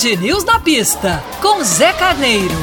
Band 0.00 0.16
News 0.22 0.44
na 0.44 0.58
pista, 0.58 1.22
com 1.42 1.62
Zé 1.62 1.92
Carneiro. 1.92 2.54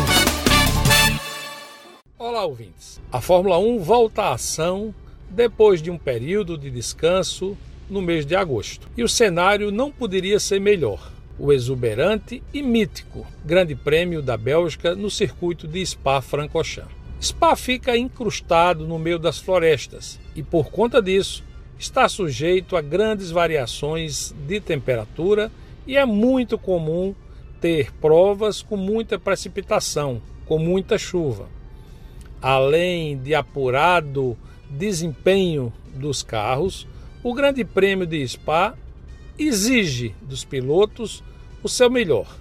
Olá, 2.18 2.44
ouvintes. 2.44 3.00
A 3.12 3.22
Fórmula 3.22 3.60
1 3.60 3.78
volta 3.78 4.24
à 4.24 4.34
ação 4.34 4.94
depois 5.30 5.80
de 5.80 5.92
um 5.92 6.00
período 6.00 6.58
de 6.58 6.72
descanso 6.72 7.56
no 7.88 8.02
mês 8.02 8.26
de 8.26 8.36
agosto. 8.36 8.90
E 8.98 9.04
o 9.04 9.08
cenário 9.08 9.70
não 9.70 9.92
poderia 9.92 10.40
ser 10.40 10.60
melhor. 10.60 11.12
O 11.38 11.54
exuberante 11.54 12.42
e 12.52 12.64
mítico 12.64 13.28
Grande 13.46 13.76
Prêmio 13.76 14.24
da 14.24 14.36
Bélgica 14.36 14.96
no 14.96 15.12
circuito 15.12 15.68
de 15.68 15.86
Spa-Francorchamps. 15.86 16.96
Spa 17.22 17.56
fica 17.56 17.96
incrustado 17.96 18.88
no 18.88 18.98
meio 18.98 19.20
das 19.20 19.38
florestas 19.38 20.20
e, 20.36 20.42
por 20.42 20.72
conta 20.72 21.00
disso, 21.00 21.44
está 21.78 22.10
sujeito 22.10 22.76
a 22.76 22.82
grandes 22.82 23.30
variações 23.30 24.34
de 24.48 24.60
temperatura 24.60 25.52
e 25.86 25.96
é 25.96 26.04
muito 26.04 26.58
comum 26.58 27.14
ter 27.60 27.92
provas 27.94 28.62
com 28.62 28.78
muita 28.78 29.20
precipitação, 29.20 30.22
com 30.46 30.58
muita 30.58 30.98
chuva. 30.98 31.50
Além 32.42 33.18
de 33.18 33.34
apurado 33.34 34.38
desempenho 34.70 35.72
dos 35.96 36.24
carros, 36.24 36.88
o 37.24 37.34
Grande 37.34 37.66
Prêmio 37.66 38.06
de 38.06 38.26
Spa 38.28 38.76
exige 39.38 40.16
dos 40.22 40.44
pilotos 40.44 41.24
o 41.64 41.70
seu 41.70 41.90
melhor. 41.90 42.38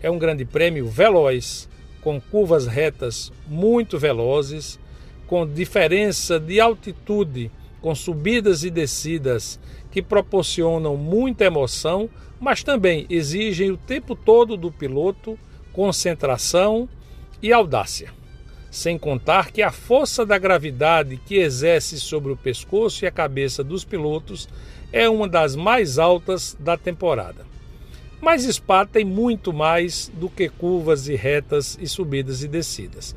É 0.00 0.10
um 0.10 0.18
grande 0.18 0.44
prêmio 0.44 0.86
veloz, 0.86 1.68
com 2.00 2.20
curvas 2.20 2.66
retas 2.66 3.32
muito 3.46 3.98
velozes, 3.98 4.78
com 5.26 5.46
diferença 5.46 6.38
de 6.38 6.60
altitude, 6.60 7.50
com 7.80 7.94
subidas 7.94 8.64
e 8.64 8.70
descidas 8.70 9.58
que 9.94 10.02
proporcionam 10.02 10.96
muita 10.96 11.44
emoção, 11.44 12.10
mas 12.40 12.64
também 12.64 13.06
exigem 13.08 13.70
o 13.70 13.76
tempo 13.76 14.16
todo 14.16 14.56
do 14.56 14.72
piloto 14.72 15.38
concentração 15.72 16.88
e 17.40 17.52
audácia. 17.52 18.12
Sem 18.72 18.98
contar 18.98 19.52
que 19.52 19.62
a 19.62 19.70
força 19.70 20.26
da 20.26 20.36
gravidade 20.36 21.16
que 21.16 21.36
exerce 21.36 22.00
sobre 22.00 22.32
o 22.32 22.36
pescoço 22.36 23.04
e 23.04 23.06
a 23.06 23.12
cabeça 23.12 23.62
dos 23.62 23.84
pilotos 23.84 24.48
é 24.92 25.08
uma 25.08 25.28
das 25.28 25.54
mais 25.54 25.96
altas 25.96 26.56
da 26.58 26.76
temporada. 26.76 27.46
Mas 28.20 28.42
Spa 28.42 28.84
tem 28.84 29.04
muito 29.04 29.52
mais 29.52 30.10
do 30.12 30.28
que 30.28 30.48
curvas 30.48 31.06
e 31.06 31.14
retas 31.14 31.78
e 31.80 31.86
subidas 31.86 32.42
e 32.42 32.48
descidas. 32.48 33.14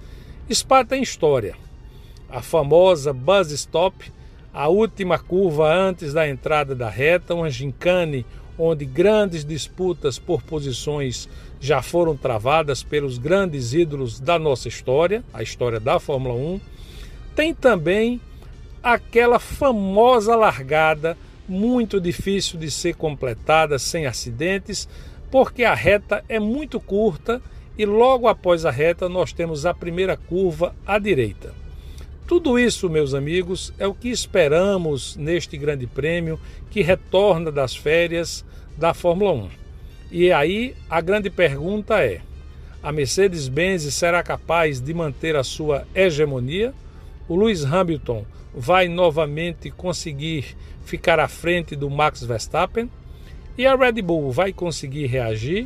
Spa 0.53 0.85
tem 0.85 1.01
história. 1.01 1.55
A 2.29 2.43
famosa 2.43 3.11
Buzz 3.11 3.49
Stop, 3.49 4.11
a 4.57 4.69
última 4.69 5.19
curva 5.19 5.71
antes 5.71 6.13
da 6.13 6.27
entrada 6.27 6.73
da 6.73 6.89
reta, 6.89 7.35
uma 7.35 7.47
gincane 7.47 8.25
onde 8.57 8.85
grandes 8.85 9.45
disputas 9.45 10.17
por 10.17 10.41
posições 10.41 11.29
já 11.59 11.83
foram 11.83 12.17
travadas 12.17 12.81
pelos 12.81 13.19
grandes 13.19 13.75
ídolos 13.75 14.19
da 14.19 14.39
nossa 14.39 14.67
história, 14.67 15.23
a 15.31 15.43
história 15.43 15.79
da 15.79 15.99
Fórmula 15.99 16.33
1. 16.33 16.59
Tem 17.35 17.53
também 17.53 18.19
aquela 18.81 19.37
famosa 19.37 20.35
largada 20.35 21.15
muito 21.47 22.01
difícil 22.01 22.57
de 22.57 22.71
ser 22.71 22.95
completada 22.95 23.77
sem 23.77 24.07
acidentes, 24.07 24.89
porque 25.29 25.65
a 25.65 25.75
reta 25.75 26.25
é 26.27 26.39
muito 26.39 26.79
curta 26.79 27.39
e 27.77 27.85
logo 27.85 28.27
após 28.27 28.65
a 28.65 28.71
reta 28.71 29.07
nós 29.07 29.31
temos 29.31 29.67
a 29.67 29.73
primeira 29.75 30.17
curva 30.17 30.75
à 30.83 30.97
direita. 30.97 31.53
Tudo 32.27 32.59
isso, 32.59 32.89
meus 32.89 33.13
amigos, 33.13 33.73
é 33.79 33.87
o 33.87 33.93
que 33.93 34.09
esperamos 34.09 35.15
neste 35.15 35.55
Grande 35.55 35.87
Prêmio 35.87 36.37
que 36.69 36.81
retorna 36.81 37.49
das 37.49 37.73
férias 37.73 38.43
da 38.75 38.93
Fórmula 38.93 39.31
1. 39.31 39.49
E 40.11 40.29
aí 40.33 40.75
a 40.89 40.99
grande 40.99 41.29
pergunta 41.29 42.03
é: 42.03 42.19
a 42.83 42.91
Mercedes-Benz 42.91 43.83
será 43.93 44.21
capaz 44.23 44.81
de 44.81 44.93
manter 44.93 45.37
a 45.37 45.43
sua 45.43 45.87
hegemonia? 45.95 46.73
O 47.29 47.35
Lewis 47.37 47.63
Hamilton 47.63 48.25
vai 48.53 48.89
novamente 48.89 49.71
conseguir 49.71 50.57
ficar 50.83 51.21
à 51.21 51.29
frente 51.29 51.77
do 51.77 51.89
Max 51.89 52.21
Verstappen 52.25 52.91
e 53.57 53.65
a 53.65 53.73
Red 53.73 54.01
Bull 54.01 54.33
vai 54.33 54.51
conseguir 54.51 55.05
reagir. 55.05 55.65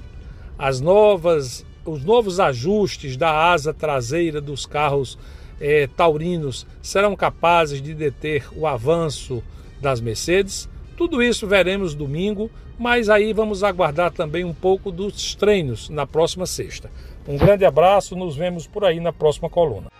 As 0.60 0.80
novas, 0.80 1.66
os 1.84 2.04
novos 2.06 2.40
ajustes 2.40 3.18
da 3.18 3.52
asa 3.52 3.74
traseira 3.74 4.40
dos 4.40 4.68
carros 4.68 5.18
eh, 5.62 5.88
taurinos 5.96 6.66
serão 6.82 7.16
capazes 7.16 7.82
de 7.82 7.94
deter 7.94 8.48
o 8.54 8.66
avanço 8.66 9.44
das 9.80 10.02
Mercedes. 10.02 10.68
Tudo 10.98 11.22
isso 11.22 11.48
veremos 11.48 11.94
domingo, 11.94 12.50
mas 12.78 13.10
aí 13.10 13.32
vamos 13.32 13.64
aguardar 13.64 14.12
também 14.12 14.44
um 14.44 14.54
pouco 14.54 14.92
dos 14.92 15.36
treinos 15.36 15.90
na 15.90 16.06
próxima 16.08 16.46
sexta. 16.46 16.90
Um 17.28 17.38
grande 17.38 17.64
abraço, 17.64 18.16
nos 18.16 18.36
vemos 18.36 18.66
por 18.66 18.84
aí 18.84 19.00
na 19.00 19.14
próxima 19.14 19.50
coluna. 19.50 19.92